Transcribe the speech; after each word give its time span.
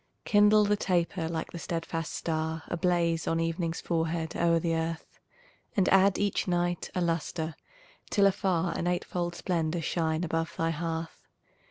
Kindle 0.25 0.65
the 0.65 0.75
taper 0.75 1.29
like 1.29 1.51
the 1.51 1.59
steadfast 1.59 2.13
star 2.15 2.63
Ablaze 2.69 3.27
on 3.27 3.39
evening's 3.39 3.81
forehead 3.81 4.35
o'er 4.35 4.57
the 4.57 4.73
earth, 4.73 5.19
And 5.77 5.87
add 5.89 6.17
each 6.17 6.47
night 6.47 6.89
a 6.95 7.01
lustre 7.01 7.53
till 8.09 8.25
afar 8.25 8.75
An 8.75 8.87
eightfold 8.87 9.35
splendor 9.35 9.79
shine 9.79 10.23
above 10.23 10.55
thy 10.57 10.71
hearth. 10.71 11.27